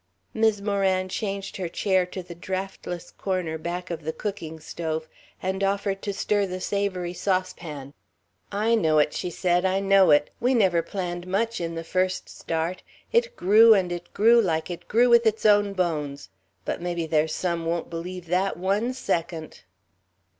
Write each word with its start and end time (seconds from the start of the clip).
Mis' 0.33 0.61
Moran 0.61 1.09
changed 1.09 1.57
her 1.57 1.69
chair 1.69 2.07
to 2.07 2.23
the 2.23 2.33
draughtless 2.33 3.11
corner 3.11 3.59
back 3.59 3.91
of 3.91 4.01
the 4.01 4.11
cooking 4.11 4.59
stove 4.59 5.07
and 5.43 5.63
offered 5.63 6.01
to 6.01 6.11
stir 6.11 6.47
the 6.47 6.59
savoury 6.59 7.13
saucepan. 7.13 7.93
"I 8.51 8.73
know 8.73 8.97
it," 8.97 9.13
she 9.13 9.29
said, 9.29 9.63
"I 9.63 9.79
know 9.79 10.09
it. 10.09 10.31
We 10.39 10.55
never 10.55 10.81
planned 10.81 11.27
much 11.27 11.61
in 11.61 11.75
the 11.75 11.83
first 11.83 12.29
start. 12.29 12.81
It 13.13 13.35
grew 13.35 13.75
and 13.75 13.91
it 13.91 14.11
grew 14.11 14.41
like 14.41 14.71
it 14.71 14.87
grew 14.87 15.07
with 15.09 15.27
its 15.27 15.45
own 15.45 15.73
bones. 15.73 16.29
But 16.65 16.81
mebbe 16.81 17.07
there's 17.11 17.35
some 17.35 17.67
won't 17.67 17.91
believe 17.91 18.25
that, 18.25 18.57
one 18.57 18.93
secunt." 18.95 19.65